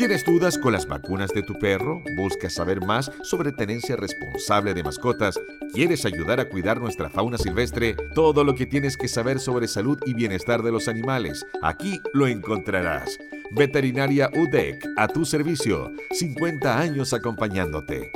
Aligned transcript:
¿Tienes 0.00 0.24
dudas 0.24 0.56
con 0.56 0.72
las 0.72 0.86
vacunas 0.86 1.28
de 1.34 1.42
tu 1.42 1.58
perro? 1.58 2.02
¿Buscas 2.16 2.54
saber 2.54 2.80
más 2.80 3.12
sobre 3.22 3.52
tenencia 3.52 3.96
responsable 3.96 4.72
de 4.72 4.82
mascotas? 4.82 5.38
¿Quieres 5.74 6.06
ayudar 6.06 6.40
a 6.40 6.48
cuidar 6.48 6.80
nuestra 6.80 7.10
fauna 7.10 7.36
silvestre? 7.36 7.94
Todo 8.14 8.42
lo 8.42 8.54
que 8.54 8.64
tienes 8.64 8.96
que 8.96 9.08
saber 9.08 9.38
sobre 9.38 9.68
salud 9.68 9.98
y 10.06 10.14
bienestar 10.14 10.62
de 10.62 10.72
los 10.72 10.88
animales, 10.88 11.44
aquí 11.60 12.00
lo 12.14 12.26
encontrarás. 12.28 13.18
Veterinaria 13.50 14.30
UDEC, 14.34 14.86
a 14.96 15.06
tu 15.06 15.26
servicio, 15.26 15.92
50 16.12 16.78
años 16.78 17.12
acompañándote. 17.12 18.10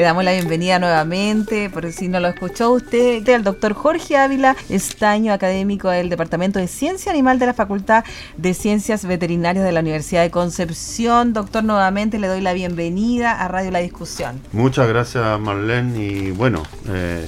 Le 0.00 0.06
damos 0.06 0.24
la 0.24 0.32
bienvenida 0.32 0.78
nuevamente, 0.78 1.68
por 1.68 1.92
si 1.92 2.08
no 2.08 2.20
lo 2.20 2.28
escuchó 2.28 2.70
usted, 2.70 3.28
al 3.28 3.44
doctor 3.44 3.74
Jorge 3.74 4.16
Ávila 4.16 4.56
Estaño, 4.70 5.30
académico 5.30 5.90
del 5.90 6.08
Departamento 6.08 6.58
de 6.58 6.68
Ciencia 6.68 7.12
Animal 7.12 7.38
de 7.38 7.44
la 7.44 7.52
Facultad 7.52 8.02
de 8.38 8.54
Ciencias 8.54 9.04
Veterinarias 9.04 9.62
de 9.62 9.72
la 9.72 9.80
Universidad 9.80 10.22
de 10.22 10.30
Concepción. 10.30 11.34
Doctor, 11.34 11.64
nuevamente 11.64 12.18
le 12.18 12.28
doy 12.28 12.40
la 12.40 12.54
bienvenida 12.54 13.32
a 13.32 13.48
Radio 13.48 13.72
La 13.72 13.80
Discusión. 13.80 14.40
Muchas 14.52 14.88
gracias, 14.88 15.38
Marlene, 15.38 16.02
y 16.02 16.30
bueno, 16.30 16.62
eh, 16.88 17.26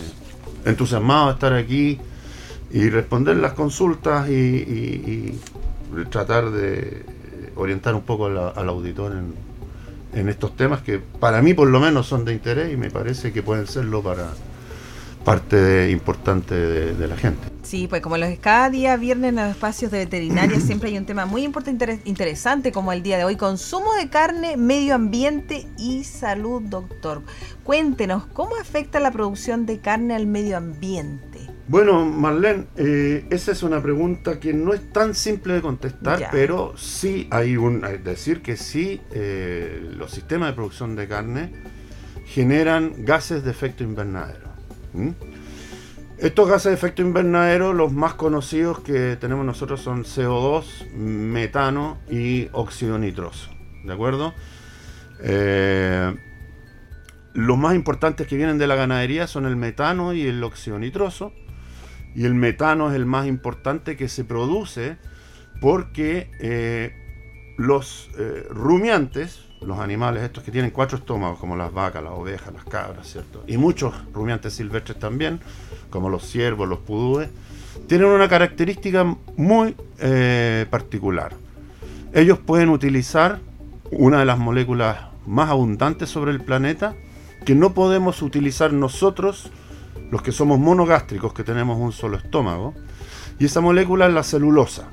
entusiasmado 0.64 1.26
de 1.26 1.32
estar 1.34 1.52
aquí 1.52 2.00
y 2.70 2.88
responder 2.88 3.36
las 3.36 3.52
consultas 3.52 4.30
y, 4.30 5.38
tratar 6.08 6.50
de 6.50 7.04
orientar 7.54 7.94
un 7.94 8.00
poco 8.00 8.28
al 8.28 8.68
auditor 8.70 9.12
en 9.12 9.51
en 10.12 10.28
estos 10.28 10.56
temas 10.56 10.82
que 10.82 10.98
para 10.98 11.42
mí 11.42 11.54
por 11.54 11.68
lo 11.68 11.80
menos 11.80 12.06
son 12.06 12.24
de 12.24 12.32
interés 12.32 12.72
y 12.72 12.76
me 12.76 12.90
parece 12.90 13.32
que 13.32 13.42
pueden 13.42 13.66
serlo 13.66 14.02
para 14.02 14.30
parte 15.24 15.90
importante 15.90 16.54
de, 16.54 17.08
la 17.08 17.16
gente. 17.16 17.48
Sí, 17.62 17.86
pues 17.86 18.02
como 18.02 18.16
los 18.16 18.28
cada 18.40 18.70
día 18.70 18.96
viernes 18.96 19.30
en 19.30 19.36
los 19.36 19.50
espacios 19.50 19.90
de 19.90 19.98
veterinaria 19.98 20.60
siempre 20.60 20.90
hay 20.90 20.98
un 20.98 21.06
tema 21.06 21.26
muy 21.26 21.44
importante, 21.44 22.00
interesante 22.04 22.72
como 22.72 22.92
el 22.92 23.02
día 23.02 23.18
de 23.18 23.24
hoy, 23.24 23.36
consumo 23.36 23.92
de 23.94 24.08
carne, 24.10 24.56
medio 24.56 24.94
ambiente 24.94 25.66
y 25.78 26.04
salud, 26.04 26.62
doctor. 26.62 27.22
Cuéntenos, 27.64 28.26
¿cómo 28.26 28.56
afecta 28.56 29.00
la 29.00 29.12
producción 29.12 29.64
de 29.66 29.78
carne 29.78 30.14
al 30.14 30.26
medio 30.26 30.56
ambiente? 30.56 31.31
Bueno, 31.68 32.04
Marlene, 32.04 32.66
eh, 32.76 33.24
esa 33.30 33.52
es 33.52 33.62
una 33.62 33.80
pregunta 33.80 34.40
que 34.40 34.52
no 34.52 34.74
es 34.74 34.92
tan 34.92 35.14
simple 35.14 35.54
de 35.54 35.62
contestar, 35.62 36.28
pero 36.32 36.76
sí 36.76 37.28
hay 37.30 37.56
un. 37.56 37.84
Es 37.84 38.02
decir, 38.02 38.42
que 38.42 38.56
sí, 38.56 39.00
eh, 39.12 39.80
los 39.96 40.10
sistemas 40.10 40.50
de 40.50 40.54
producción 40.54 40.96
de 40.96 41.06
carne 41.06 41.52
generan 42.26 43.04
gases 43.04 43.44
de 43.44 43.50
efecto 43.50 43.84
invernadero. 43.84 44.50
Estos 46.18 46.48
gases 46.48 46.70
de 46.70 46.74
efecto 46.74 47.02
invernadero, 47.02 47.72
los 47.72 47.92
más 47.92 48.14
conocidos 48.14 48.80
que 48.80 49.16
tenemos 49.16 49.44
nosotros 49.44 49.80
son 49.80 50.04
CO2, 50.04 50.90
metano 50.94 51.98
y 52.10 52.48
óxido 52.52 52.98
nitroso. 52.98 53.50
¿De 53.84 53.92
acuerdo? 53.92 54.34
Eh, 55.20 56.14
los 57.34 57.56
más 57.56 57.74
importantes 57.74 58.26
que 58.26 58.36
vienen 58.36 58.58
de 58.58 58.66
la 58.66 58.74
ganadería 58.74 59.26
son 59.26 59.46
el 59.46 59.56
metano 59.56 60.12
y 60.12 60.22
el 60.22 60.42
óxido 60.44 60.78
nitroso 60.78 61.32
y 62.14 62.24
el 62.24 62.34
metano 62.34 62.90
es 62.90 62.96
el 62.96 63.06
más 63.06 63.26
importante 63.26 63.96
que 63.96 64.08
se 64.08 64.24
produce 64.24 64.96
porque 65.60 66.30
eh, 66.40 66.94
los 67.56 68.10
eh, 68.18 68.46
rumiantes, 68.50 69.40
los 69.60 69.78
animales 69.78 70.22
estos 70.24 70.42
que 70.42 70.50
tienen 70.50 70.70
cuatro 70.70 70.98
estómagos, 70.98 71.38
como 71.38 71.56
las 71.56 71.72
vacas, 71.72 72.02
las 72.02 72.12
ovejas, 72.12 72.52
las 72.52 72.64
cabras, 72.64 73.06
¿cierto? 73.06 73.44
Y 73.46 73.56
muchos 73.56 73.94
rumiantes 74.12 74.54
silvestres 74.54 74.98
también, 74.98 75.40
como 75.90 76.10
los 76.10 76.24
ciervos, 76.28 76.68
los 76.68 76.80
pudúes, 76.80 77.28
tienen 77.86 78.08
una 78.08 78.28
característica 78.28 79.04
muy 79.36 79.76
eh, 79.98 80.66
particular. 80.70 81.34
Ellos 82.12 82.38
pueden 82.38 82.68
utilizar 82.68 83.40
una 83.90 84.18
de 84.18 84.24
las 84.24 84.38
moléculas 84.38 84.98
más 85.26 85.48
abundantes 85.48 86.08
sobre 86.08 86.32
el 86.32 86.40
planeta 86.40 86.94
que 87.44 87.54
no 87.54 87.74
podemos 87.74 88.22
utilizar 88.22 88.72
nosotros 88.72 89.50
los 90.12 90.20
que 90.20 90.30
somos 90.30 90.58
monogástricos, 90.58 91.32
que 91.32 91.42
tenemos 91.42 91.78
un 91.78 91.90
solo 91.90 92.18
estómago, 92.18 92.74
y 93.38 93.46
esa 93.46 93.62
molécula 93.62 94.06
es 94.06 94.12
la 94.12 94.22
celulosa. 94.22 94.90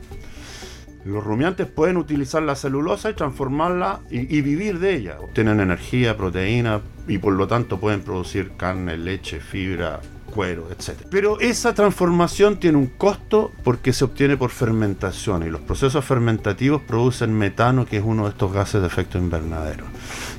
Los 1.03 1.25
rumiantes 1.25 1.68
pueden 1.68 1.97
utilizar 1.97 2.41
la 2.41 2.56
celulosa 2.56 3.09
y 3.09 3.16
transformarla 3.16 4.00
y, 4.09 4.41
vivir 4.41 4.80
de 4.80 4.96
ella. 4.96 5.18
Obtienen 5.19 5.59
energía, 5.59 6.16
proteína 6.16 6.80
y 7.06 7.18
por 7.18 7.34
lo 7.34 7.47
tanto 7.47 7.81
pueden 7.81 8.00
producir 8.00 8.52
carne, 8.56 8.97
leche, 8.97 9.41
fibra, 9.41 10.00
cuero, 10.34 10.69
etc. 10.72 11.07
Pero 11.12 11.38
esa 11.41 11.74
transformación 11.74 12.57
tiene 12.57 12.78
un 12.78 12.88
costo 12.88 13.51
porque 13.66 13.91
se 13.91 14.06
obtiene 14.06 14.38
por 14.38 14.51
fermentación 14.51 15.44
y 15.44 15.50
los 15.50 15.59
procesos 15.59 16.06
fermentativos 16.06 16.81
producen 16.84 17.38
metano, 17.38 17.86
que 17.86 17.97
es 17.97 18.03
uno 18.06 18.24
de 18.24 18.30
estos 18.30 18.53
gases 18.53 18.80
de 18.80 18.88
efecto 18.88 19.18
invernadero. 19.18 19.84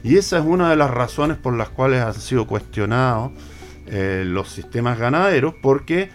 Y 0.03 0.17
esa 0.17 0.39
es 0.39 0.45
una 0.47 0.71
de 0.71 0.77
las 0.77 0.91
razones 0.91 1.37
por 1.37 1.53
las 1.55 1.69
cuales 1.69 2.03
han 2.03 2.15
sido 2.15 2.47
cuestionados 2.47 3.33
eh, 3.91 4.25
los 4.27 4.51
sistemas 4.51 4.99
ganaderos 4.99 5.55
porque 5.61 6.11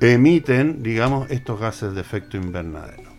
emiten, 0.00 0.82
digamos, 0.82 1.30
estos 1.30 1.58
gases 1.58 1.94
de 1.94 2.00
efecto 2.00 2.36
invernadero. 2.36 3.10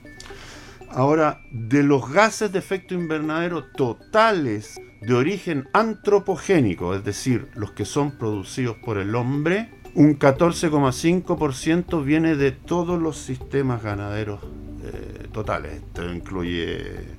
Ahora, 0.90 1.42
de 1.52 1.84
los 1.84 2.10
gases 2.12 2.52
de 2.52 2.60
efecto 2.60 2.94
invernadero 2.94 3.64
totales 3.66 4.80
de 5.02 5.14
origen 5.14 5.68
antropogénico, 5.74 6.96
es 6.96 7.04
decir, 7.04 7.50
los 7.56 7.72
que 7.72 7.86
son 7.86 8.12
producidos 8.12 8.78
por 8.78 8.98
el 8.98 9.16
hombre, 9.16 9.70
un 9.96 10.18
14,5% 10.18 12.04
viene 12.04 12.36
de 12.36 12.52
todos 12.52 13.02
los 13.02 13.18
sistemas 13.18 13.84
ganaderos 13.84 14.42
eh, 14.84 15.28
totales. 15.32 15.74
Esto 15.74 16.12
incluye 16.12 17.18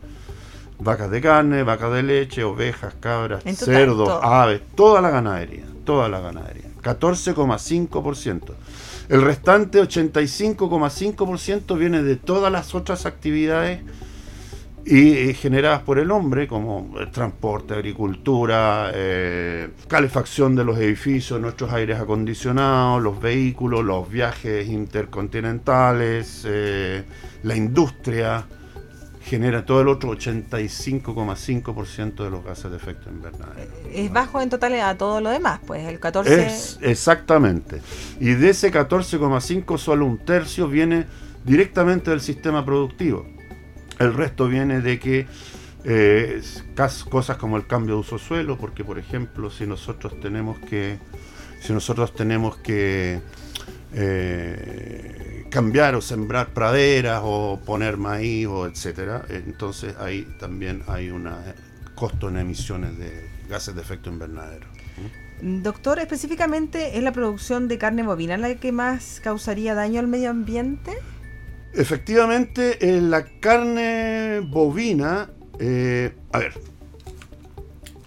vacas 0.79 1.11
de 1.11 1.21
carne, 1.21 1.63
vacas 1.63 1.93
de 1.93 2.03
leche, 2.03 2.45
ovejas, 2.45 2.95
cabras, 3.01 3.43
cerdos, 3.57 4.09
aves, 4.23 4.63
toda 4.75 5.01
la 5.01 5.11
ganadería, 5.11 5.65
toda 5.85 6.09
la 6.09 6.21
ganadería. 6.21 6.68
14,5%. 6.83 8.55
El 9.09 9.23
restante 9.23 9.81
85,5% 9.81 11.79
viene 11.79 12.03
de 12.03 12.17
todas 12.17 12.53
las 12.53 12.75
otras 12.75 13.07
actividades 13.07 13.81
y, 14.85 15.13
eh, 15.13 15.35
generadas 15.35 15.83
por 15.83 15.99
el 15.99 16.11
hombre, 16.11 16.49
como 16.49 16.91
transporte, 17.13 17.75
agricultura, 17.75 18.91
eh, 18.95 19.69
calefacción 19.87 20.57
de 20.57 20.65
los 20.65 20.79
edificios, 20.79 21.41
nuestros 21.41 21.73
aires 21.73 21.99
acondicionados, 21.99 23.03
los 23.03 23.21
vehículos, 23.21 23.85
los 23.85 24.09
viajes 24.09 24.67
intercontinentales, 24.67 26.45
eh, 26.47 27.05
la 27.43 27.57
industria, 27.57 28.47
genera 29.29 29.65
todo 29.67 29.83
el 29.83 29.89
otro 29.89 30.13
85,5% 30.13 32.25
de 32.25 32.31
los 32.31 32.43
gases 32.43 32.71
de 32.71 32.79
efecto 32.79 33.11
invernadero. 33.11 33.71
Es 33.93 34.11
bajo 34.11 34.41
en 34.41 34.49
total 34.49 34.81
a 34.81 34.97
todo 34.97 35.21
lo 35.21 35.29
demás, 35.31 35.61
pues 35.67 35.87
el 35.87 36.01
14... 36.01 36.47
Es, 36.47 36.79
exactamente. 36.81 37.83
Y 38.21 38.31
de 38.31 38.49
ese 38.51 38.73
14,5 38.73 39.77
solo 39.77 40.07
un 40.07 40.17
tercio 40.19 40.69
viene 40.69 41.05
directamente 41.45 42.11
del 42.11 42.23
sistema 42.23 42.65
productivo. 42.65 43.27
El 43.99 44.15
resto 44.15 44.49
viene 44.49 44.81
de 44.81 44.99
que 44.99 45.27
eh, 45.85 46.41
cosas 47.11 47.37
como 47.37 47.59
el 47.59 47.67
cambio 47.67 47.97
de 47.97 48.01
uso 48.01 48.17
suelo, 48.19 48.57
porque 48.57 48.83
por 48.83 48.99
ejemplo, 48.99 49.51
si 49.51 49.67
nosotros 49.67 50.19
tenemos 50.21 50.59
que, 50.59 50.99
si 51.61 51.75
nosotros 51.75 52.15
tenemos 52.15 52.57
que 52.57 53.21
eh, 53.93 55.47
cambiar 55.51 55.95
o 55.95 56.01
sembrar 56.01 56.53
praderas 56.53 57.21
o 57.25 57.61
poner 57.65 57.97
maíz 57.97 58.47
o 58.47 58.67
etcétera. 58.67 59.25
Entonces 59.29 59.95
ahí 59.99 60.27
también 60.39 60.83
hay 60.87 61.11
un 61.11 61.29
costo 61.95 62.29
en 62.29 62.39
emisiones 62.39 62.99
de 62.99 63.29
gases 63.49 63.75
de 63.75 63.81
efecto 63.81 64.11
invernadero. 64.11 64.67
Doctor, 65.41 66.01
específicamente 66.01 66.97
es 66.99 67.03
la 67.03 67.13
producción 67.13 67.69
de 67.69 67.79
carne 67.79 68.03
bovina 68.03 68.37
la 68.37 68.55
que 68.57 68.73
más 68.73 69.21
causaría 69.23 69.75
daño 69.75 70.01
al 70.01 70.09
medio 70.09 70.31
ambiente. 70.31 70.99
Efectivamente, 71.73 72.79
la 73.01 73.25
carne 73.41 74.41
bovina, 74.41 75.31
eh, 75.61 76.13
a 76.33 76.39
ver, 76.39 76.55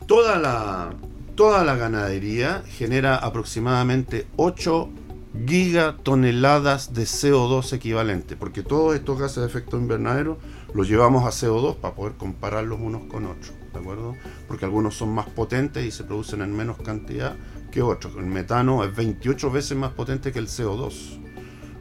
toda 0.08 0.38
la, 0.40 0.94
toda 1.36 1.64
la 1.64 1.76
ganadería 1.78 2.64
genera 2.68 3.16
aproximadamente 3.16 4.28
8 4.36 4.90
gigatoneladas 5.34 6.94
de 6.94 7.04
CO2 7.04 7.74
equivalente, 7.74 8.36
porque 8.36 8.64
todos 8.64 8.96
estos 8.96 9.20
gases 9.20 9.38
de 9.38 9.48
efecto 9.48 9.78
invernadero 9.78 10.38
los 10.74 10.90
llevamos 10.90 11.24
a 11.24 11.30
CO2 11.30 11.78
para 11.78 11.96
poder 11.96 12.14
compararlos 12.14 12.80
unos 12.82 13.04
con 13.06 13.26
otros, 13.26 13.54
¿de 13.74 13.80
acuerdo? 13.80 14.16
Porque 14.48 14.66
algunos 14.66 14.96
son 14.96 15.14
más 15.14 15.30
potentes 15.30 15.86
y 15.86 15.92
se 15.92 16.04
producen 16.04 16.42
en 16.42 16.56
menos 16.56 16.78
cantidad 16.78 17.36
que 17.72 17.82
otros. 17.82 18.16
El 18.18 18.26
metano 18.26 18.84
es 18.84 18.96
28 18.96 19.52
veces 19.52 19.78
más 19.78 19.92
potente 19.92 20.32
que 20.32 20.40
el 20.40 20.48
CO2 20.48 21.20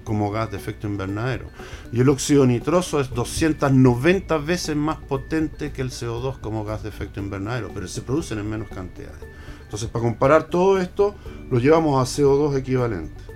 como 0.05 0.31
gas 0.31 0.51
de 0.51 0.57
efecto 0.57 0.87
invernadero. 0.87 1.47
Y 1.93 2.01
el 2.01 2.09
óxido 2.09 2.47
nitroso 2.47 3.01
es 3.01 3.11
290 3.11 4.39
veces 4.39 4.77
más 4.77 4.97
potente 4.97 5.73
que 5.73 5.83
el 5.83 5.91
CO2 5.91 6.41
como 6.41 6.65
gas 6.65 6.83
de 6.83 6.89
efecto 6.89 7.21
invernadero, 7.21 7.71
pero 7.75 7.87
se 7.87 8.03
producen 8.03 8.39
en 8.39 8.49
menos 8.49 8.69
cantidades. 8.71 9.21
Entonces, 9.63 9.89
para 9.89 10.05
comparar 10.05 10.45
todo 10.45 10.81
esto, 10.81 11.15
lo 11.51 11.61
llevamos 11.61 12.01
a 12.01 12.21
CO2 12.21 12.57
equivalente. 12.57 13.30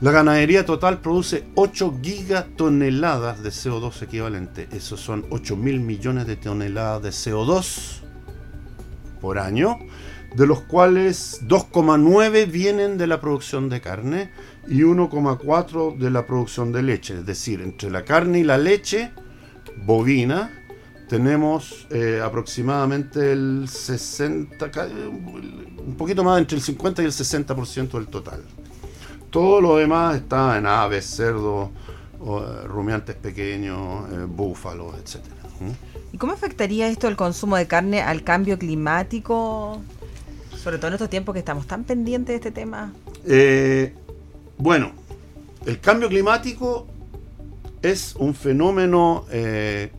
La 0.00 0.10
ganadería 0.10 0.66
total 0.66 1.00
produce 1.00 1.44
8 1.54 2.00
gigatoneladas 2.02 3.42
de 3.42 3.50
CO2 3.50 4.02
equivalente. 4.02 4.68
Esos 4.72 5.00
son 5.00 5.24
8 5.30 5.56
mil 5.56 5.80
millones 5.80 6.26
de 6.26 6.36
toneladas 6.36 7.02
de 7.02 7.10
CO2 7.10 8.00
por 9.20 9.38
año, 9.38 9.78
de 10.34 10.46
los 10.46 10.62
cuales 10.62 11.40
2,9 11.46 12.50
vienen 12.50 12.98
de 12.98 13.06
la 13.06 13.20
producción 13.20 13.68
de 13.68 13.80
carne 13.80 14.30
y 14.66 14.80
1,4 14.80 15.96
de 15.96 16.10
la 16.10 16.26
producción 16.26 16.72
de 16.72 16.82
leche. 16.82 17.14
Es 17.14 17.24
decir, 17.24 17.60
entre 17.60 17.90
la 17.90 18.04
carne 18.04 18.40
y 18.40 18.44
la 18.44 18.58
leche 18.58 19.12
bovina 19.86 20.50
tenemos 21.08 21.86
eh, 21.90 22.20
aproximadamente 22.22 23.32
el 23.32 23.68
60, 23.68 24.88
un 25.86 25.94
poquito 25.96 26.24
más 26.24 26.40
entre 26.40 26.56
el 26.56 26.62
50 26.62 27.02
y 27.02 27.04
el 27.04 27.12
60% 27.12 27.92
del 27.92 28.08
total. 28.08 28.42
Todo 29.34 29.60
lo 29.60 29.78
demás 29.78 30.14
está 30.14 30.56
en 30.56 30.64
aves, 30.64 31.04
cerdos, 31.06 31.68
eh, 32.24 32.66
rumiantes 32.68 33.16
pequeños, 33.16 34.08
eh, 34.12 34.26
búfalos, 34.28 34.94
etc. 34.94 35.24
¿Y 36.12 36.18
cómo 36.18 36.32
afectaría 36.32 36.86
esto 36.86 37.08
el 37.08 37.16
consumo 37.16 37.56
de 37.56 37.66
carne 37.66 38.00
al 38.00 38.22
cambio 38.22 38.60
climático? 38.60 39.82
Sobre 40.56 40.78
todo 40.78 40.86
en 40.86 40.92
estos 40.92 41.10
tiempos 41.10 41.32
que 41.32 41.40
estamos 41.40 41.66
tan 41.66 41.82
pendientes 41.82 42.28
de 42.28 42.36
este 42.36 42.52
tema. 42.52 42.92
bueno, 44.56 44.92
el 45.66 45.80
cambio 45.80 46.08
climático 46.08 46.86
es 47.82 48.14
un 48.16 48.36
fenómeno 48.36 49.24
que 49.28 49.90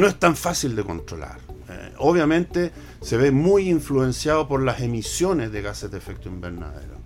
no 0.00 0.08
es 0.08 0.18
tan 0.18 0.34
fácil 0.34 0.74
de 0.74 0.82
controlar. 0.82 1.38
Eh, 1.70 1.92
obviamente 1.98 2.72
se 3.00 3.16
ve 3.16 3.30
muy 3.30 3.68
influenciado 3.68 4.48
por 4.48 4.62
las 4.62 4.80
emisiones 4.80 5.52
de 5.52 5.62
gases 5.62 5.90
de 5.92 5.98
efecto 5.98 6.28
invernadero. 6.28 6.99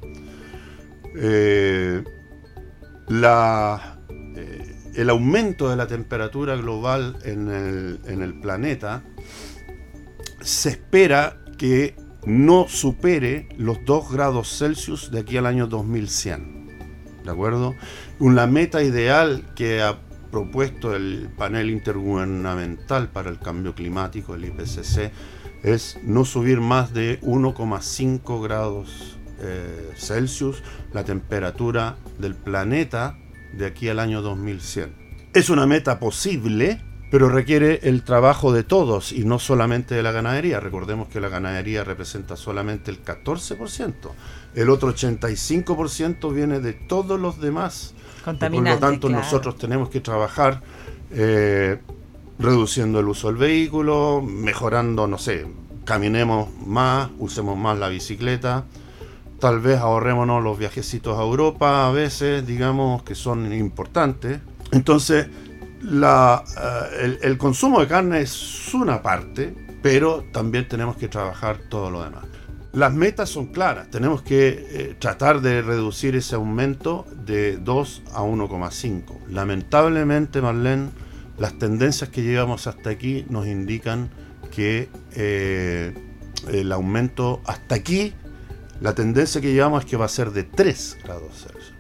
Eh, 1.17 2.03
eh, 4.37 4.77
el 4.95 5.11
aumento 5.11 5.71
de 5.71 5.77
la 5.77 5.87
temperatura 5.87 6.57
global 6.57 7.17
en 7.25 7.49
el, 7.49 8.35
planeta 8.41 9.05
se 10.41 10.71
espera 10.71 11.39
que 11.57 11.95
no 12.27 12.67
supere 12.69 13.49
los 13.57 13.85
2 13.85 14.13
grados 14.13 14.59
Celsius 14.59 15.11
de 15.11 15.21
aquí 15.21 15.37
al 15.37 15.47
año 15.47 15.67
2100. 15.67 17.23
¿De 17.25 17.31
acuerdo? 17.31 17.75
Meta 18.19 18.83
ideal 18.83 19.45
que 19.55 19.83
propuesto 20.31 20.97
el 20.97 21.31
panel 21.37 21.71
intergubernamental 21.71 23.09
para 23.11 23.31
el 23.31 23.39
cambio 23.39 23.75
climático, 23.75 24.35
el 24.35 24.45
IPCC, 24.47 25.13
es 25.63 25.99
no 26.03 26.25
subir 26.25 26.61
más 26.61 26.93
de 26.93 27.21
1,5 27.21 28.43
grados 28.43 29.17
eh, 29.45 29.93
Celsius 29.97 30.63
la 30.93 31.05
temperatura 31.05 31.97
del 32.19 32.35
planeta 32.35 33.19
de 33.53 33.67
aquí 33.67 33.89
al 33.89 34.01
año 34.01 34.23
2100. 34.23 35.31
Es 35.35 35.51
una 35.51 35.67
meta 35.67 35.99
posible, 35.99 36.81
pero 37.11 37.29
requiere 37.29 37.81
el 37.83 38.03
trabajo 38.03 38.53
de 38.53 38.63
todos 38.63 39.13
y 39.13 39.25
no 39.25 39.39
solamente 39.39 39.95
de 39.95 40.03
la 40.03 40.13
ganadería. 40.13 40.61
Recordemos 40.61 41.09
que 41.09 41.21
la 41.21 41.29
ganadería 41.29 41.85
representa 41.85 42.37
solamente 42.37 42.91
el 42.91 43.05
14%. 43.05 43.93
El 44.55 44.71
otro 44.71 44.95
85% 44.95 46.33
viene 46.33 46.61
de 46.61 46.73
todos 46.73 47.21
los 47.21 47.41
demás 47.41 47.95
por 48.25 48.51
lo 48.51 48.79
tanto, 48.79 49.09
nosotros 49.09 49.59
tenemos 49.59 49.91
que 49.91 50.01
trabajar 50.01 50.63
eh, 51.11 51.79
reduciendo 52.39 53.01
el 53.01 53.09
uso 53.09 53.29
del 53.29 53.37
vehículo, 53.37 54.23
mejorando, 54.23 55.07
no 55.07 55.19
sé, 55.19 55.47
caminemos 55.85 56.49
más, 56.67 57.11
usemos 57.19 57.59
más 57.59 57.79
la 57.79 57.89
bicicleta, 57.89 58.65
tal 59.39 59.61
vez 59.61 59.79
ahorrémonos 59.79 60.43
los 60.43 60.59
viajecitos 60.59 61.19
a 61.19 61.23
Europa 61.23 61.87
a 61.87 61.93
veces, 61.93 62.47
digamos, 62.47 63.03
que 63.03 63.15
son 63.15 63.53
importantes. 63.53 64.41
Entonces, 64.73 65.29
eh, 65.83 67.19
el 67.23 67.39
consumo 67.39 67.81
de 67.81 67.87
carne 67.87 68.21
es 68.21 68.73
una 68.75 69.03
parte, 69.03 69.55
pero 69.83 70.25
también 70.33 70.67
tenemos 70.69 70.97
que 70.97 71.09
trabajar 71.09 71.59
todo 71.69 71.91
lo 71.91 72.03
demás. 72.03 72.25
Las 72.75 72.93
metas 72.93 73.31
son 73.31 73.47
claras. 73.47 73.89
Tenemos 73.89 74.23
que 74.23 74.49
eh, 74.49 74.97
tratar 74.99 75.41
de 75.41 75.63
reducir 75.63 76.17
ese 76.17 76.35
aumento 76.35 77.07
de 77.25 77.57
2 77.57 78.03
a 78.15 78.23
1,5. 78.23 79.27
Lamentablemente, 79.29 80.43
Marlene, 80.43 80.89
las 81.39 81.57
tendencias 81.57 82.11
que 82.11 82.23
llevamos 82.23 82.67
hasta 82.67 82.91
aquí 82.91 83.27
nos 83.29 83.47
indican 83.47 84.11
que 84.51 84.89
eh, 85.15 85.95
el 86.51 86.73
aumento 86.73 87.41
hasta 87.47 87.77
aquí, 87.77 88.13
la 88.81 88.95
tendencia 88.95 89.41
que 89.41 89.53
llevamos 89.53 89.85
es 89.85 89.91
que 89.91 89.97
va 89.97 90.05
a 90.05 90.09
ser 90.09 90.31
de 90.31 90.45
3 90.45 90.99
grados 91.05 91.43
Celsius. 91.43 91.73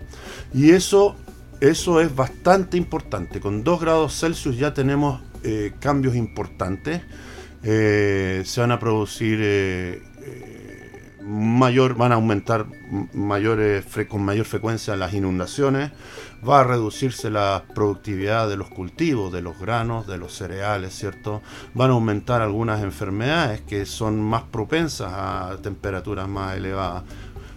Y 0.52 0.70
eso, 0.70 1.17
eso 1.61 2.00
es 2.00 2.14
bastante 2.14 2.76
importante. 2.76 3.41
Con 3.41 3.64
2 3.64 3.81
grados 3.81 4.19
Celsius 4.19 4.56
ya 4.56 4.75
tenemos 4.75 5.20
eh, 5.43 5.73
cambios 5.81 6.14
importantes. 6.14 7.02
se 7.62 8.61
van 8.61 8.73
a 8.73 8.79
producir 8.79 10.02
mayor, 11.25 11.94
van 11.94 12.12
a 12.12 12.17
aumentar 12.17 12.67
mayores, 13.12 13.85
con 14.08 14.23
mayor 14.23 14.44
frecuencia 14.44 14.96
las 14.96 15.14
inundaciones, 15.14 15.91
va 16.46 16.61
a 16.61 16.64
reducirse 16.64 17.31
la 17.31 17.64
productividad 17.75 18.49
de 18.49 18.56
los 18.56 18.69
cultivos, 18.69 19.32
de 19.32 19.43
los 19.43 19.58
granos, 19.58 20.06
de 20.06 20.19
los 20.19 20.35
cereales, 20.35 20.94
¿cierto? 20.94 21.43
Van 21.75 21.91
a 21.91 21.94
aumentar 21.94 22.43
algunas 22.43 22.82
enfermedades 22.82 23.61
que 23.62 23.87
son 23.87 24.20
más 24.20 24.43
propensas 24.43 25.12
a 25.12 25.56
temperaturas 25.62 26.29
más 26.29 26.56
elevadas 26.56 27.05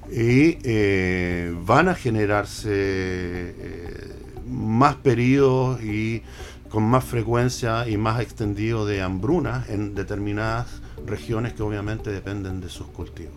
y 0.10 0.58
eh, 0.64 1.54
van 1.66 1.90
a 1.90 1.96
generarse 1.96 2.70
eh, 2.72 4.16
más 4.48 4.96
periodos 4.96 5.84
y 5.84 6.24
con 6.70 6.84
más 6.84 7.04
frecuencia 7.04 7.88
y 7.88 7.98
más 7.98 8.22
extendido 8.22 8.86
de 8.86 9.02
hambruna 9.02 9.66
en 9.70 9.96
determinadas 9.96 10.82
regiones 11.06 11.54
que 11.54 11.64
obviamente 11.64 12.12
dependen 12.12 12.62
de 12.62 12.70
sus 12.70 12.88
cultivos. 12.88 13.36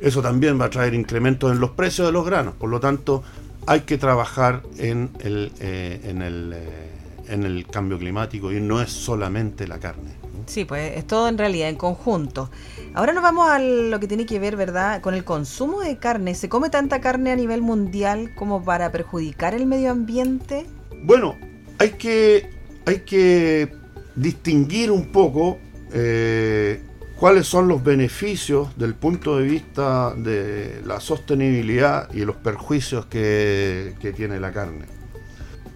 Eso 0.00 0.22
también 0.22 0.58
va 0.58 0.66
a 0.66 0.70
traer 0.70 0.94
incrementos 0.94 1.52
en 1.52 1.60
los 1.60 1.70
precios 1.70 2.06
de 2.06 2.12
los 2.12 2.24
granos, 2.24 2.54
por 2.54 2.70
lo 2.70 2.80
tanto 2.80 3.22
hay 3.66 3.80
que 3.80 3.98
trabajar 3.98 4.62
en 4.78 5.10
el, 5.20 5.52
eh, 5.60 6.00
en 6.04 6.22
el, 6.22 6.52
eh, 6.54 6.90
en 7.28 7.44
el 7.44 7.66
cambio 7.66 7.98
climático 7.98 8.52
y 8.52 8.60
no 8.60 8.80
es 8.80 8.90
solamente 8.90 9.66
la 9.66 9.78
carne. 9.78 10.10
Sí, 10.46 10.64
pues 10.64 10.96
es 10.96 11.06
todo 11.06 11.28
en 11.28 11.38
realidad 11.38 11.68
en 11.68 11.76
conjunto. 11.76 12.50
Ahora 12.94 13.12
nos 13.12 13.22
vamos 13.22 13.48
a 13.48 13.58
lo 13.60 14.00
que 14.00 14.08
tiene 14.08 14.26
que 14.26 14.38
ver, 14.38 14.56
¿verdad?, 14.56 15.00
con 15.00 15.14
el 15.14 15.24
consumo 15.24 15.80
de 15.80 15.98
carne. 15.98 16.34
¿Se 16.34 16.48
come 16.48 16.70
tanta 16.70 17.00
carne 17.00 17.30
a 17.30 17.36
nivel 17.36 17.62
mundial 17.62 18.34
como 18.34 18.64
para 18.64 18.90
perjudicar 18.90 19.54
el 19.54 19.66
medio 19.66 19.92
ambiente? 19.92 20.66
Bueno, 21.04 21.36
hay 21.78 21.90
que, 21.90 22.50
hay 22.84 23.00
que 23.00 23.72
distinguir 24.16 24.90
un 24.90 25.12
poco 25.12 25.58
eh, 25.92 26.82
cuáles 27.20 27.46
son 27.46 27.68
los 27.68 27.84
beneficios 27.84 28.78
del 28.78 28.94
punto 28.94 29.36
de 29.36 29.44
vista 29.44 30.14
de 30.16 30.80
la 30.86 31.00
sostenibilidad 31.00 32.10
y 32.14 32.24
los 32.24 32.36
perjuicios 32.36 33.04
que, 33.06 33.94
tiene 34.16 34.40
la 34.40 34.50
carne. 34.52 34.86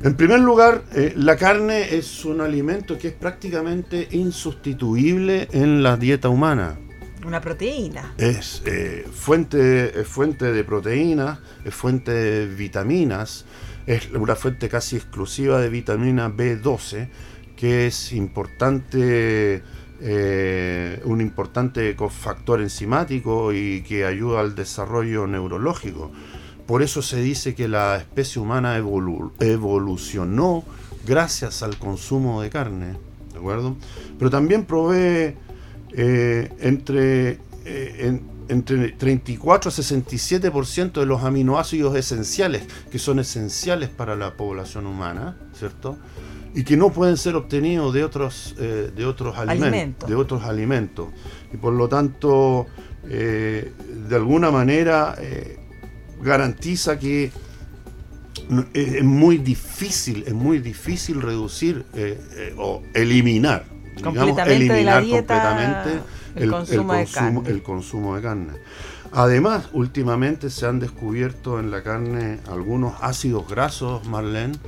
En 0.02 0.16
primer 0.16 0.40
lugar, 0.40 0.84
eh, 0.94 1.12
la 1.16 1.36
carne 1.36 1.94
es 1.94 2.24
un 2.24 2.40
alimento 2.40 2.98
que 2.98 3.08
es 3.08 3.14
prácticamente 3.14 4.08
insustituible 4.12 5.48
en 5.52 5.82
la 5.82 5.98
dieta 5.98 6.30
humana. 6.30 6.78
Una 7.26 7.42
proteína. 7.42 8.14
Es 8.16 8.62
eh, 8.64 9.06
fuente, 9.12 10.00
es 10.00 10.08
fuente 10.08 10.50
de 10.50 10.64
proteínas, 10.64 11.40
es 11.62 11.74
fuente 11.74 12.10
de 12.10 12.46
vitaminas, 12.46 13.44
es 13.86 14.10
una 14.12 14.34
fuente 14.34 14.70
casi 14.70 14.96
exclusiva 14.96 15.60
de 15.60 15.68
vitamina 15.68 16.30
B12, 16.30 17.08
que 17.54 17.86
es 17.86 18.12
importante 18.14 19.62
eh, 20.00 21.00
un 21.04 21.20
importante 21.20 21.96
factor 22.10 22.60
enzimático 22.60 23.52
y 23.52 23.82
que 23.82 24.04
ayuda 24.04 24.40
al 24.40 24.54
desarrollo 24.54 25.26
neurológico. 25.26 26.10
Por 26.66 26.82
eso 26.82 27.02
se 27.02 27.20
dice 27.20 27.54
que 27.54 27.68
la 27.68 27.96
especie 27.96 28.40
humana 28.40 28.76
evolucionó 28.76 30.64
gracias 31.06 31.62
al 31.62 31.76
consumo 31.78 32.40
de 32.42 32.50
carne, 32.50 32.96
¿de 33.32 33.38
acuerdo? 33.38 33.76
Pero 34.18 34.30
también 34.30 34.64
provee 34.64 35.36
eh, 35.92 36.52
entre, 36.60 37.38
eh, 37.64 38.20
entre 38.48 38.92
34 38.92 39.70
a 39.70 39.72
67% 39.72 40.92
de 40.92 41.06
los 41.06 41.22
aminoácidos 41.22 41.94
esenciales, 41.96 42.64
que 42.90 42.98
son 42.98 43.18
esenciales 43.18 43.90
para 43.90 44.16
la 44.16 44.34
población 44.36 44.86
humana, 44.86 45.36
¿cierto? 45.56 45.96
Y 46.54 46.62
que 46.62 46.76
no 46.76 46.90
pueden 46.90 47.16
ser 47.16 47.34
obtenidos 47.34 47.92
de 47.92 48.04
otros, 48.04 48.54
eh, 48.58 48.90
de 48.94 49.04
otros 49.04 49.36
alimentos, 49.36 50.08
de 50.08 50.14
otros 50.14 50.44
alimentos. 50.44 51.08
Y 51.52 51.56
por 51.56 51.72
lo 51.72 51.88
tanto, 51.88 52.66
eh, 53.08 53.72
de 54.08 54.16
alguna 54.16 54.50
manera, 54.52 55.16
eh, 55.18 55.58
garantiza 56.22 56.98
que 56.98 57.32
es 58.72 59.04
muy 59.04 59.38
difícil, 59.38 60.24
es 60.26 60.34
muy 60.34 60.58
difícil 60.58 61.22
reducir 61.22 61.84
o 62.58 62.82
eliminar, 62.92 63.64
digamos, 63.96 64.38
eliminar 64.46 65.02
completamente 65.02 66.00
el, 66.36 66.50
consumo, 66.50 67.42
de 67.42 67.50
el 67.50 67.62
consumo 67.62 68.16
de 68.16 68.22
carne. 68.22 68.52
Además, 69.12 69.68
últimamente 69.72 70.50
se 70.50 70.66
han 70.66 70.78
descubierto 70.78 71.58
en 71.58 71.70
la 71.70 71.82
carne 71.82 72.40
algunos 72.48 72.94
ácidos 73.00 73.48
grasos, 73.48 74.06
Marlene, 74.06 74.58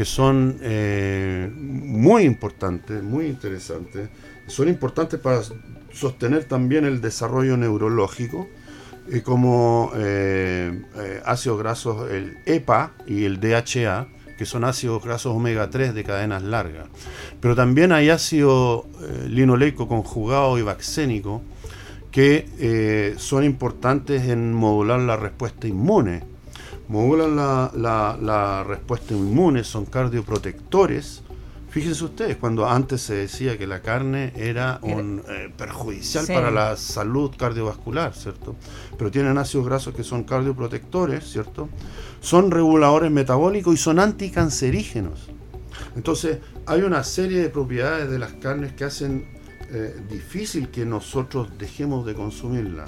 que 0.00 0.06
son 0.06 0.56
eh, 0.62 1.50
muy 1.54 2.22
importantes, 2.22 3.02
muy 3.02 3.26
interesantes. 3.26 4.08
Son 4.46 4.66
importantes 4.66 5.20
para 5.20 5.42
sostener 5.92 6.44
también 6.44 6.86
el 6.86 7.02
desarrollo 7.02 7.58
neurológico, 7.58 8.48
eh, 9.10 9.20
como 9.20 9.92
eh, 9.94 10.80
ácidos 11.26 11.58
grasos, 11.58 12.10
el 12.10 12.38
EPA 12.46 12.92
y 13.06 13.24
el 13.26 13.40
DHA, 13.40 14.08
que 14.38 14.46
son 14.46 14.64
ácidos 14.64 15.04
grasos 15.04 15.36
omega 15.36 15.68
3 15.68 15.92
de 15.92 16.02
cadenas 16.02 16.44
largas. 16.44 16.88
Pero 17.38 17.54
también 17.54 17.92
hay 17.92 18.08
ácido 18.08 18.86
linoleico 19.28 19.86
conjugado 19.86 20.56
y 20.56 20.62
vaccénico, 20.62 21.42
que 22.10 23.12
son 23.18 23.44
importantes 23.44 24.22
en 24.30 24.54
modular 24.54 25.00
la 25.00 25.18
respuesta 25.18 25.68
inmune. 25.68 26.29
Modulan 26.90 27.36
la, 27.36 28.64
respuesta 28.66 29.14
inmune, 29.14 29.62
son 29.62 29.86
cardioprotectores. 29.86 31.22
Fíjense 31.68 32.04
ustedes, 32.04 32.36
cuando 32.36 32.68
antes 32.68 33.00
se 33.00 33.14
decía 33.14 33.56
que 33.56 33.68
la 33.68 33.80
carne 33.80 34.32
era 34.34 34.80
un, 34.82 35.22
eh, 35.28 35.54
perjudicial 35.56 36.26
para 36.26 36.50
la 36.50 36.76
salud 36.76 37.30
cardiovascular, 37.38 38.12
¿cierto? 38.12 38.56
Pero 38.98 39.08
tienen 39.12 39.38
ácidos 39.38 39.66
grasos 39.66 39.94
que 39.94 40.02
son 40.02 40.24
cardioprotectores, 40.24 41.30
¿cierto? 41.30 41.68
Son 42.20 42.50
reguladores 42.50 43.12
metabólicos 43.12 43.72
y 43.72 43.76
son 43.76 44.00
anticancerígenos. 44.00 45.28
Entonces, 45.94 46.38
hay 46.66 46.82
una 46.82 47.04
serie 47.04 47.40
de 47.40 47.50
propiedades 47.50 48.10
de 48.10 48.18
las 48.18 48.32
carnes 48.32 48.72
que 48.72 48.82
hacen 48.82 49.28
eh, 49.70 49.94
difícil 50.10 50.70
que 50.70 50.84
nosotros 50.84 51.50
dejemos 51.56 52.04
de 52.04 52.14
consumirla. 52.14 52.86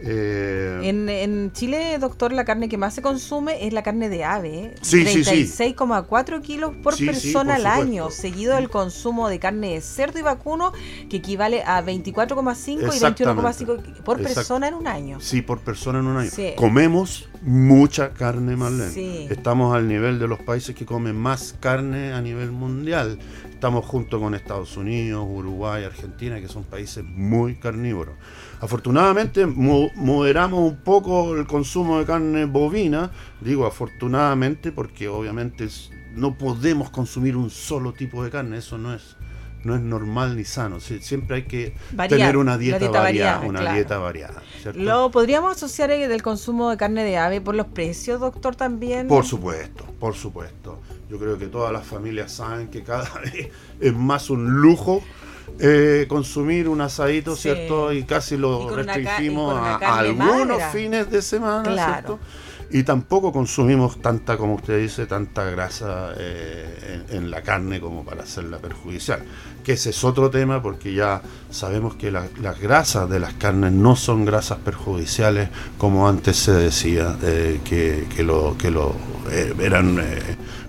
Eh, 0.00 0.80
en, 0.84 1.52
Chile, 1.52 1.98
doctor, 1.98 2.32
la 2.32 2.44
carne 2.44 2.68
que 2.68 2.78
más 2.78 2.94
se 2.94 3.02
consume 3.02 3.66
es 3.66 3.72
la 3.72 3.82
carne 3.82 4.08
de 4.08 4.24
ave. 4.24 4.74
Sí, 4.80 5.04
36,4 5.04 6.40
kilos 6.40 6.74
por 6.82 6.96
persona 6.96 7.56
al 7.56 7.66
año, 7.66 8.10
seguido 8.10 8.54
del 8.56 8.70
consumo 8.70 9.28
de 9.28 9.38
carne 9.38 9.74
de 9.74 9.80
cerdo 9.80 10.18
y 10.18 10.22
vacuno, 10.22 10.72
que 11.08 11.16
equivale 11.16 11.62
a 11.62 11.82
24,5 11.84 12.94
y 12.94 13.00
21,5 13.00 14.02
por 14.02 14.22
persona 14.22 14.68
en 14.68 14.74
un 14.74 14.86
año. 14.86 15.20
Sí, 15.20 15.42
por 15.42 15.60
persona 15.60 15.98
en 15.98 16.06
un 16.06 16.16
año. 16.16 16.30
Comemos 16.56 17.28
mucha 17.42 18.10
carne, 18.10 18.56
Marlene. 18.56 19.26
Estamos 19.30 19.74
al 19.74 19.88
nivel 19.88 20.18
de 20.18 20.28
los 20.28 20.40
países 20.40 20.74
que 20.74 20.86
comen 20.86 21.16
más 21.16 21.54
carne 21.60 22.12
a 22.12 22.20
nivel 22.20 22.52
mundial. 22.52 23.18
Estamos 23.58 23.86
junto 23.86 24.20
con 24.20 24.36
Estados 24.36 24.76
Unidos, 24.76 25.26
Uruguay, 25.28 25.82
Argentina, 25.82 26.40
que 26.40 26.46
son 26.46 26.62
países 26.62 27.02
muy 27.02 27.56
carnívoros. 27.56 28.14
Afortunadamente 28.60 29.46
moderamos 29.46 30.60
un 30.60 30.76
poco 30.76 31.34
el 31.34 31.44
consumo 31.44 31.98
de 31.98 32.06
carne 32.06 32.44
bovina, 32.44 33.10
digo 33.40 33.66
afortunadamente 33.66 34.70
porque 34.70 35.08
obviamente 35.08 35.66
no 36.14 36.38
podemos 36.38 36.90
consumir 36.90 37.36
un 37.36 37.50
solo 37.50 37.92
tipo 37.92 38.22
de 38.22 38.30
carne, 38.30 38.58
eso 38.58 38.78
no 38.78 38.94
es 38.94 39.16
no 39.64 39.74
es 39.74 39.80
normal 39.80 40.36
ni 40.36 40.44
sano. 40.44 40.80
Siempre 40.80 41.36
hay 41.36 41.42
que 41.42 41.74
tener 42.08 42.36
una 42.36 42.58
dieta, 42.58 42.90
variada, 42.90 43.40
una 43.40 43.72
dieta 43.72 43.98
variada. 43.98 44.42
¿Lo 44.74 45.10
podríamos 45.10 45.56
asociar 45.56 45.90
del 45.90 46.22
consumo 46.22 46.70
de 46.70 46.76
carne 46.76 47.04
de 47.04 47.16
ave 47.16 47.40
por 47.40 47.54
los 47.54 47.66
precios, 47.66 48.20
doctor, 48.20 48.56
también? 48.56 49.08
Por 49.08 49.24
supuesto, 49.24 49.84
por 49.98 50.14
supuesto. 50.14 50.80
Yo 51.10 51.18
creo 51.18 51.38
que 51.38 51.46
todas 51.46 51.72
las 51.72 51.86
familias 51.86 52.32
saben 52.32 52.68
que 52.68 52.82
cada 52.82 53.08
vez 53.20 53.48
es 53.80 53.94
más 53.94 54.30
un 54.30 54.60
lujo 54.60 55.02
eh, 55.60 56.06
consumir 56.08 56.68
un 56.68 56.80
asadito, 56.80 57.34
¿cierto? 57.34 57.92
Y 57.92 58.04
casi 58.04 58.36
lo 58.36 58.74
restringimos 58.74 59.54
a, 59.56 59.98
algunos 59.98 60.62
fines 60.72 61.10
de 61.10 61.22
semana, 61.22 61.74
¿cierto? 61.74 62.18
Y 62.70 62.82
tampoco 62.82 63.32
consumimos 63.32 64.02
tanta, 64.02 64.36
como 64.36 64.56
usted 64.56 64.78
dice, 64.78 65.06
tanta 65.06 65.44
grasa 65.44 66.12
eh, 66.18 67.02
en, 67.10 67.30
la 67.30 67.42
carne 67.42 67.80
como 67.80 68.04
para 68.04 68.24
hacerla 68.24 68.58
perjudicial. 68.58 69.22
Que 69.64 69.72
ese 69.72 69.90
es 69.90 70.04
otro 70.04 70.28
tema 70.28 70.62
porque 70.62 70.92
ya 70.92 71.22
sabemos 71.50 71.94
que 71.94 72.10
las 72.10 72.60
grasas 72.60 73.08
de 73.08 73.20
las 73.20 73.32
carnes 73.34 73.72
no 73.72 73.96
son 73.96 74.26
grasas 74.26 74.58
perjudiciales 74.58 75.48
como 75.78 76.08
antes 76.08 76.36
se 76.36 76.52
decía, 76.52 77.16
eh, 77.22 77.60
que, 77.64 78.06
que, 78.14 78.22
lo, 78.22 78.56
que 78.58 78.70
lo 78.70 78.94
eran 79.60 79.98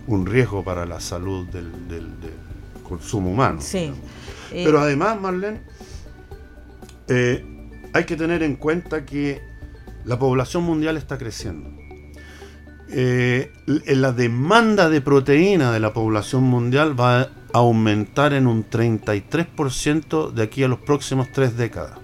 un 0.09 0.25
riesgo 0.25 0.63
para 0.63 0.85
la 0.85 0.99
salud 0.99 1.47
del, 1.47 1.69
consumo 2.83 3.31
humano. 3.31 3.61
Sí. 3.61 3.91
Eh, 4.51 4.63
Pero 4.65 4.79
además, 4.79 5.21
Marlene, 5.21 5.61
eh, 7.07 7.45
hay 7.93 8.03
que 8.05 8.15
tener 8.15 8.41
en 8.41 8.55
cuenta 8.55 9.05
que 9.05 9.39
la 10.05 10.17
población 10.17 10.63
mundial 10.63 10.97
está 10.97 11.19
creciendo. 11.19 11.78
Eh, 12.91 13.51
la 13.86 14.12
demanda 14.12 14.89
de 14.89 15.01
proteína 15.01 15.72
de 15.72 15.79
la 15.79 15.93
población 15.93 16.43
mundial 16.43 17.00
va 17.00 17.22
a 17.22 17.29
aumentar 17.53 18.34
en 18.34 18.48
un 18.48 18.69
33% 18.69 20.31
de 20.31 20.43
aquí 20.43 20.63
a 20.63 20.67
los 20.67 20.79
próximos 20.79 21.27
tres 21.34 21.55
décadas. 21.55 22.00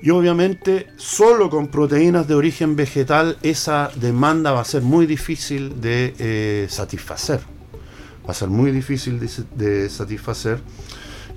Y 0.00 0.10
obviamente 0.10 0.88
solo 0.96 1.48
con 1.48 1.68
proteínas 1.68 2.26
de 2.26 2.34
origen 2.34 2.74
vegetal 2.74 3.38
esa 3.42 3.90
demanda 3.94 4.50
va 4.50 4.60
a 4.60 4.64
ser 4.64 4.82
muy 4.82 5.06
difícil 5.06 5.80
de 5.80 6.66
satisfacer. 6.68 7.40
Va 8.26 8.32
a 8.32 8.34
ser 8.34 8.48
muy 8.48 8.72
difícil 8.72 9.20
de 9.20 9.88
satisfacer 9.88 10.58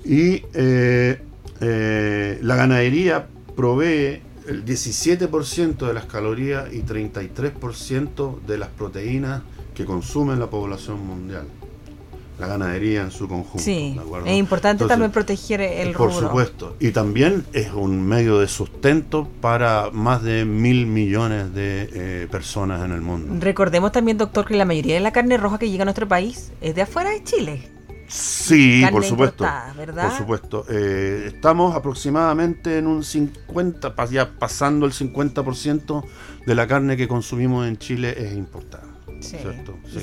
y 0.06 0.44
eh, 0.54 1.20
eh, 1.62 2.40
la 2.42 2.56
ganadería 2.56 3.28
provee 3.56 4.22
el 4.48 4.66
17% 4.66 5.88
de 5.88 5.94
las 5.94 6.06
calorías 6.06 6.72
y 6.74 6.82
33% 6.82 8.42
de 8.42 8.58
las 8.58 8.70
proteínas 8.70 9.42
que 9.74 9.86
consume 9.86 10.36
la 10.36 10.50
población 10.50 11.06
mundial. 11.06 11.48
La 12.40 12.48
ganadería 12.48 13.02
en 13.02 13.12
su 13.12 13.30
conjunto. 13.30 13.60
Sí, 13.60 13.98
es 14.26 14.38
importante 14.38 14.86
también 14.86 15.10
proteger 15.10 15.62
el 15.62 15.94
Por 15.94 16.12
supuesto. 16.12 16.76
Y 16.82 16.92
también 16.92 17.46
es 17.54 17.72
un 17.72 18.06
medio 18.06 18.40
de 18.40 18.50
sustento 18.50 19.30
para 19.40 19.90
más 19.94 20.22
de 20.22 20.44
mil 20.44 20.86
millones 20.86 21.54
de 21.54 21.90
eh, 21.94 22.28
personas 22.30 22.84
en 22.84 22.92
el 22.92 23.00
mundo. 23.00 23.36
Recordemos 23.40 23.94
también, 23.94 24.18
doctor, 24.18 24.46
que 24.46 24.56
la 24.58 24.66
mayoría 24.66 24.96
de 24.96 25.00
la 25.00 25.14
carne 25.14 25.38
roja 25.38 25.58
que 25.60 25.70
llega 25.70 25.84
a 25.84 25.86
nuestro 25.86 26.10
país 26.10 26.52
es 26.60 26.76
de 26.76 26.82
afuera 26.82 27.12
de 27.12 27.24
Chile. 27.24 27.75
Sí, 28.08 28.84
por 28.92 29.04
supuesto. 29.04 29.46
Por 29.76 30.12
supuesto. 30.12 30.66
Eh, 30.70 31.26
estamos 31.28 31.76
aproximadamente 31.76 32.78
en 32.78 32.88
un 32.88 33.04
50, 33.04 33.94
ya 34.12 34.32
pasando 34.32 34.86
el 34.86 34.94
50% 34.94 36.06
de 36.46 36.56
la 36.56 36.68
carne 36.68 36.98
que 36.98 37.08
consumimos 37.08 37.68
en 37.68 37.78
Chile 37.78 38.16
es 38.18 38.34
importada. 38.34 38.84
Sí. 39.22 39.38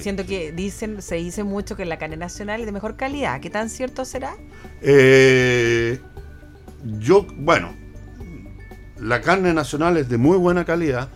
siento 0.00 0.26
que 0.26 0.52
dicen, 0.52 1.00
se 1.00 1.16
dice 1.16 1.44
mucho 1.44 1.76
que 1.76 1.84
la 1.84 1.98
carne 1.98 2.16
nacional 2.16 2.60
es 2.60 2.66
de 2.66 2.72
mejor 2.72 2.96
calidad. 2.96 3.40
¿Qué 3.40 3.50
tan 3.50 3.70
cierto 3.70 4.04
será? 4.04 4.34
Eh, 4.80 6.00
yo, 6.98 7.26
bueno, 7.36 7.72
la 8.98 9.20
carne 9.20 9.52
nacional 9.52 9.96
es 9.96 10.08
de 10.08 10.18
muy 10.18 10.38
buena 10.38 10.64
calidad. 10.64 11.08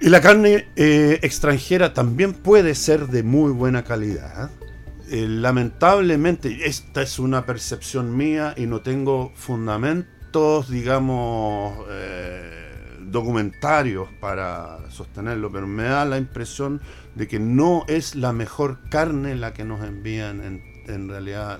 Y 0.00 0.10
la 0.10 0.20
carne 0.20 0.68
eh, 0.76 1.18
extranjera 1.22 1.92
también 1.92 2.32
puede 2.32 2.74
ser 2.74 3.08
de 3.08 3.22
muy 3.22 3.50
buena 3.50 3.82
calidad. 3.82 4.50
Eh, 4.50 4.67
lamentablemente, 5.10 6.66
esta 6.66 7.02
es 7.02 7.18
una 7.18 7.46
percepción 7.46 8.16
mía 8.16 8.54
y 8.56 8.66
no 8.66 8.80
tengo 8.80 9.32
fundamentos, 9.34 10.68
digamos, 10.68 11.78
eh, 11.90 12.96
documentarios 13.00 14.08
para 14.20 14.90
sostenerlo, 14.90 15.50
pero 15.50 15.66
me 15.66 15.84
da 15.84 16.04
la 16.04 16.18
impresión 16.18 16.80
de 17.14 17.26
que 17.26 17.38
no 17.38 17.84
es 17.88 18.14
la 18.14 18.32
mejor 18.32 18.78
carne 18.90 19.34
la 19.34 19.54
que 19.54 19.64
nos 19.64 19.82
envían 19.82 20.62
en, 20.86 21.08
realidad 21.08 21.58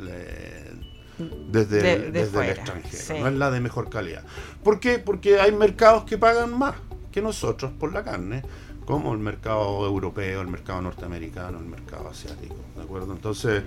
desde, 1.50 1.95
el, 1.95 2.17
extranjero, 2.17 3.21
no 3.21 3.28
es 3.28 3.35
la 3.35 3.50
de 3.50 3.61
mejor 3.61 3.88
calidad. 3.90 4.25
¿Por 4.62 4.78
qué? 4.81 4.99
Porque 4.99 5.40
hay 5.40 5.52
mercados 5.52 6.05
que 6.05 6.19
pagan 6.19 6.57
más 6.57 6.75
que 7.11 7.23
nosotros 7.23 7.73
por 7.78 7.93
la 7.93 8.05
carne 8.05 8.43
como 8.88 9.12
el 9.12 9.18
mercado 9.18 9.85
europeo, 9.85 10.40
el 10.40 10.49
mercado 10.49 10.80
norteamericano, 10.80 11.59
el 11.59 11.66
mercado 11.66 12.09
asiático, 12.09 12.57
¿de 12.75 12.85
acuerdo? 12.85 13.12
Entonces, 13.12 13.62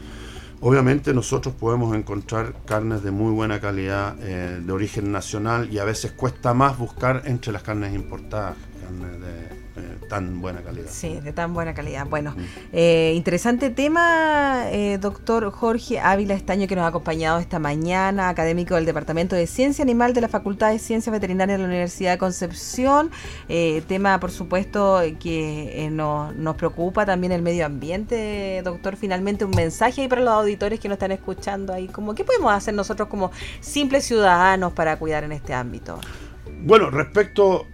obviamente 0.62 1.14
nosotros 1.14 1.54
podemos 1.54 1.96
encontrar 1.96 2.56
carnes 2.66 3.04
de 3.04 3.12
muy 3.12 3.32
buena 3.32 3.62
calidad, 3.62 4.16
eh, 4.20 4.62
de 4.66 4.74
origen 4.74 5.12
nacional, 5.12 5.72
y 5.72 5.78
a 5.78 5.84
veces 5.84 6.14
cuesta 6.14 6.56
más 6.56 6.80
buscar 6.80 7.22
entre 7.26 7.54
las 7.54 7.62
carnes 7.62 7.94
importadas, 7.94 8.56
carnes 8.82 9.22
de 9.22 9.51
tan 10.12 10.42
buena 10.42 10.62
calidad. 10.62 10.90
Sí, 10.90 11.22
de 11.22 11.32
tan 11.32 11.54
buena 11.54 11.74
calidad. 11.74 12.06
Bueno, 12.06 12.36
eh, 12.74 13.14
interesante 13.16 13.70
tema, 13.70 14.66
eh, 14.70 14.98
doctor 15.00 15.50
Jorge 15.52 16.02
Ávila 16.02 16.34
Estaño, 16.34 16.68
que 16.68 16.76
nos 16.76 16.84
ha 16.84 16.88
acompañado 16.88 17.40
esta 17.40 17.60
mañana, 17.60 18.28
académico 18.28 18.76
del 18.76 18.84
Departamento 18.84 19.38
de 19.38 19.48
Ciencia 19.48 19.84
Animal 19.84 20.14
de 20.14 20.20
la 20.20 20.28
Facultad 20.28 20.74
de 20.74 20.80
Ciencias 20.80 21.14
Veterinarias 21.14 21.58
de 21.58 21.64
la 21.64 21.70
Universidad 21.70 22.12
de 22.12 22.18
Concepción. 22.18 23.10
Eh, 23.48 23.84
tema, 23.88 24.20
por 24.20 24.32
supuesto, 24.32 25.00
que 25.18 25.88
nos, 25.94 26.36
nos 26.36 26.58
preocupa 26.58 27.06
también 27.06 27.32
el 27.32 27.42
medio 27.42 27.66
ambiente, 27.66 28.60
doctor. 28.66 28.98
Finalmente, 28.98 29.46
un 29.46 29.52
mensaje 29.52 30.02
ahí 30.02 30.10
para 30.10 30.24
los 30.24 30.34
auditores 30.34 30.82
que 30.82 30.90
nos 30.90 30.98
están 30.98 31.14
escuchando 31.14 31.72
ahí, 31.72 31.88
como 31.88 32.16
qué 32.16 32.26
podemos 32.26 32.52
hacer 32.52 32.74
nosotros 32.74 33.08
como 33.08 33.32
simples 33.62 34.04
ciudadanos 34.04 34.74
para 34.74 35.00
cuidar 35.00 35.24
en 35.24 35.32
este 35.32 35.54
ámbito. 35.54 36.02
Bueno, 36.64 36.90
respecto 36.90 37.66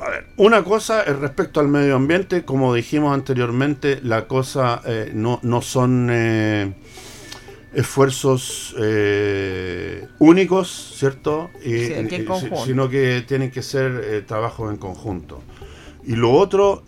a 0.00 0.10
ver, 0.10 0.26
una 0.36 0.62
cosa 0.62 1.02
es 1.02 1.18
respecto 1.18 1.60
al 1.60 1.68
medio 1.68 1.96
ambiente, 1.96 2.44
como 2.44 2.74
dijimos 2.74 3.14
anteriormente, 3.14 4.00
la 4.02 4.26
cosa 4.26 4.82
eh, 4.84 5.10
no, 5.14 5.40
no, 5.42 5.62
son 5.62 6.08
eh, 6.10 6.74
esfuerzos 7.74 8.74
eh, 8.78 10.06
únicos, 10.18 10.94
¿cierto? 10.96 11.50
Sí, 11.62 11.92
sino 12.64 12.88
que 12.88 13.24
tienen 13.26 13.50
que 13.50 13.62
ser 13.62 14.24
trabajos 14.26 14.70
en 14.70 14.76
conjunto. 14.76 15.42
Y 16.04 16.14
lo 16.14 16.32
otro, 16.32 16.84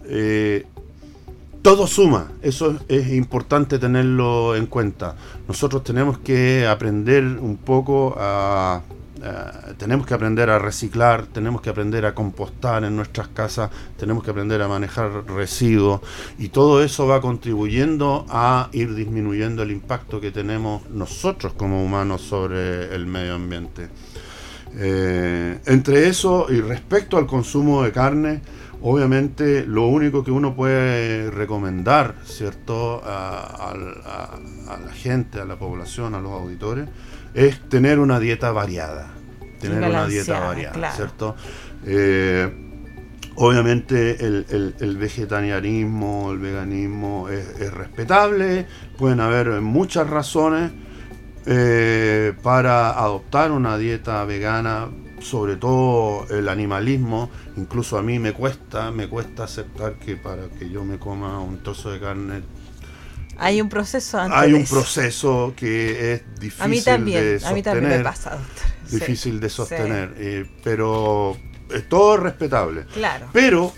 todo 1.63 1.87
suma, 1.87 2.31
eso 2.43 2.79
es 2.89 3.09
importante 3.09 3.79
tenerlo 3.79 4.55
en 4.55 4.67
cuenta. 4.67 5.17
Nosotros 5.49 5.83
tenemos 5.83 6.19
que 6.19 6.67
aprender 6.67 7.25
un 7.25 7.57
poco 7.57 8.15
a 8.17 8.83
eh, 9.23 9.75
tenemos 9.77 10.07
que 10.07 10.15
aprender 10.15 10.49
a 10.51 10.59
reciclar, 10.59 11.27
tenemos 11.27 11.61
que 11.61 11.71
aprender 11.71 12.07
a 12.07 12.15
compostar 12.15 12.85
en 12.85 12.95
nuestras 12.95 13.29
casas, 13.29 13.71
tenemos 13.97 14.23
que 14.23 14.31
aprender 14.31 14.63
a 14.63 14.69
manejar 14.69 15.25
residuos 15.27 16.01
y 16.39 16.49
todo 16.49 16.83
eso 16.83 17.07
va 17.07 17.21
contribuyendo 17.21 18.27
a 18.29 18.69
ir 18.73 18.95
disminuyendo 18.95 19.63
el 19.63 19.71
impacto 19.71 20.21
que 20.21 20.31
tenemos 20.31 20.89
nosotros 20.91 21.53
como 21.55 21.85
humanos 21.85 22.23
sobre 22.23 22.95
el 22.95 23.07
medio 23.07 23.35
ambiente. 23.35 23.89
Eh, 24.77 25.59
entre 25.67 26.09
eso 26.09 26.47
y 26.51 26.61
respecto 26.61 27.17
al 27.17 27.27
consumo 27.27 27.83
de 27.83 27.91
carne, 27.91 28.43
obviamente 28.83 29.67
lo 29.67 29.87
único 29.89 30.23
que 30.23 30.31
uno 30.31 30.55
puede 30.55 31.31
recomendar, 31.31 32.17
¿cierto?, 32.25 33.03
a 33.05 33.75
la 33.75 34.93
gente, 34.93 35.41
a 35.41 35.45
la 35.45 35.57
población, 35.57 36.15
a 36.15 36.21
los 36.21 36.33
auditores, 36.33 36.89
es 37.35 37.61
tener 37.69 37.99
una 37.99 38.21
dieta 38.21 38.53
variada. 38.53 39.11
Tener 39.61 39.89
una 39.89 40.07
dieta 40.07 40.41
variada, 40.41 40.93
¿cierto? 40.93 41.35
Eh, 41.85 42.49
obviamente 43.37 44.17
el, 44.21 44.97
vegetarianismo, 44.99 46.33
el 46.33 46.39
veganismo 46.39 47.29
es, 47.29 47.73
respetable, 47.73 48.67
pueden 48.97 49.21
haber 49.21 49.61
muchas 49.61 50.09
razones 50.09 50.73
eh, 51.47 52.35
para 52.43 52.91
adoptar 52.91 53.53
una 53.53 53.79
dieta 53.79 54.25
vegana, 54.25 54.89
sobre 55.21 55.57
todo 55.57 56.27
el 56.31 56.49
animalismo, 56.49 57.31
incluso 57.57 57.99
a 57.99 58.03
mí 58.03 58.19
me 58.19 58.33
cuesta, 58.33 58.91
me 58.91 59.09
cuesta 59.09 59.45
aceptar 59.45 59.95
que 59.95 60.17
para 60.17 60.49
que 60.49 60.69
yo 60.69 60.85
me 60.85 60.99
coma 60.99 61.41
un 61.41 61.63
trozo 61.63 61.91
de 61.91 62.01
carne 62.01 62.43
hay 63.39 63.61
un 63.61 63.69
proceso 63.69 64.19
antes 64.19 64.39
Hay 64.39 64.53
un 64.53 64.65
proceso 64.65 65.55
que 65.57 66.13
es 66.15 66.41
difícil 66.41 66.63
a 66.65 66.69
mí 66.69 66.81
también, 66.81 67.23
de 67.23 67.41
sostener. 67.41 67.53
A 67.53 67.55
mí 67.55 67.63
también 67.63 67.99
me 67.99 68.05
pasa, 68.05 68.31
doctor. 68.31 68.67
Difícil 68.91 69.39
de 69.39 69.49
sostener, 69.49 70.15
eh, 70.17 70.51
pero 70.65 71.37
es 71.73 71.89
todo 71.89 72.17
respetable. 72.17 72.87
Claro. 72.95 73.29
Pero 73.33 73.73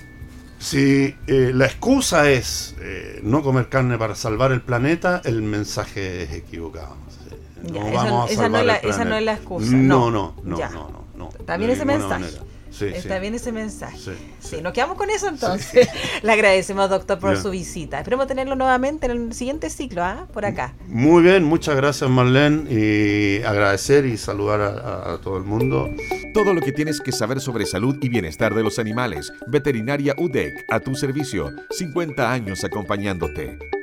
si 0.58 1.16
eh, 1.26 1.50
la 1.52 1.66
excusa 1.66 2.30
es 2.30 2.76
eh, 2.80 3.20
no 3.22 3.42
comer 3.42 3.68
carne 3.68 3.98
para 3.98 4.14
salvar 4.14 4.52
el 4.52 4.62
planeta, 4.62 5.20
el 5.24 5.42
mensaje 5.42 6.22
es 6.22 6.32
equivocado. 6.32 6.96
No 7.62 7.90
vamos 7.90 8.30
a 8.30 8.34
salvar 8.34 8.34
esa, 8.34 8.48
no 8.48 8.58
es 8.58 8.66
la, 8.66 8.76
esa 8.76 9.04
no 9.04 9.16
es 9.16 9.24
la 9.24 9.32
excusa. 9.34 9.70
No, 9.72 10.10
no, 10.10 10.36
no, 10.44 10.56
no, 10.56 10.70
no, 10.70 11.04
no, 11.16 11.28
También 11.44 11.72
ese 11.72 11.84
mensaje. 11.84 12.26
Está 12.80 13.18
bien 13.18 13.34
ese 13.34 13.52
mensaje. 13.52 13.98
Sí, 14.38 14.60
nos 14.62 14.72
quedamos 14.72 14.96
con 14.96 15.10
eso 15.10 15.28
entonces. 15.28 15.88
Le 16.22 16.32
agradecemos, 16.32 16.88
doctor, 16.88 17.18
por 17.18 17.36
su 17.36 17.50
visita. 17.50 17.98
Esperemos 17.98 18.26
tenerlo 18.26 18.56
nuevamente 18.56 19.06
en 19.06 19.12
el 19.12 19.32
siguiente 19.32 19.70
ciclo, 19.70 20.02
¿ah? 20.02 20.26
Por 20.32 20.44
acá. 20.44 20.74
Muy 20.86 21.22
bien, 21.22 21.44
muchas 21.44 21.76
gracias, 21.76 22.08
Marlene. 22.08 22.70
Y 22.70 23.42
agradecer 23.42 24.06
y 24.06 24.16
saludar 24.16 24.60
a, 24.60 25.14
a 25.14 25.20
todo 25.20 25.36
el 25.36 25.44
mundo. 25.44 25.90
Todo 26.32 26.54
lo 26.54 26.60
que 26.60 26.72
tienes 26.72 27.00
que 27.00 27.12
saber 27.12 27.40
sobre 27.40 27.66
salud 27.66 27.96
y 28.00 28.08
bienestar 28.08 28.54
de 28.54 28.62
los 28.62 28.78
animales. 28.78 29.32
Veterinaria 29.48 30.14
UDEC, 30.16 30.64
a 30.70 30.80
tu 30.80 30.94
servicio. 30.94 31.50
50 31.70 32.30
años 32.30 32.64
acompañándote. 32.64 33.79